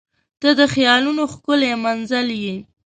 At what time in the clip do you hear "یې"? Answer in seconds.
2.43-2.55